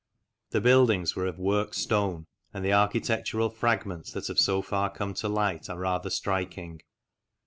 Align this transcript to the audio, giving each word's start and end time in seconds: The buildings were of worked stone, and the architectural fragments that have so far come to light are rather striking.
The 0.49 0.61
buildings 0.61 1.15
were 1.15 1.27
of 1.27 1.37
worked 1.37 1.75
stone, 1.75 2.25
and 2.55 2.65
the 2.65 2.73
architectural 2.73 3.51
fragments 3.51 4.11
that 4.13 4.29
have 4.29 4.39
so 4.39 4.63
far 4.63 4.89
come 4.91 5.13
to 5.13 5.27
light 5.29 5.69
are 5.69 5.77
rather 5.77 6.09
striking. 6.09 6.81